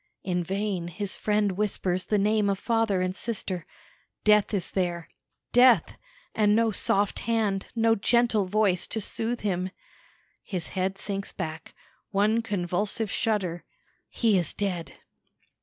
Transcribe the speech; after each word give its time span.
In 0.23 0.43
vain 0.43 0.87
his 0.87 1.15
friend 1.15 1.51
whispers 1.51 2.05
the 2.05 2.17
name 2.17 2.49
of 2.49 2.57
father 2.57 3.01
and 3.01 3.15
sister 3.15 3.67
death 4.23 4.51
is 4.51 4.71
there. 4.71 5.07
Death 5.51 5.95
and 6.33 6.55
no 6.55 6.71
soft 6.71 7.19
hand, 7.19 7.67
no 7.75 7.93
gentle 7.93 8.47
voice 8.47 8.87
to 8.87 8.99
soothe 8.99 9.41
him. 9.41 9.69
His 10.41 10.69
head 10.69 10.97
sinks 10.97 11.31
back; 11.31 11.75
one 12.09 12.41
convulsive 12.41 13.11
shudder 13.11 13.63
he 14.09 14.39
is 14.39 14.53
dead!" 14.55 14.93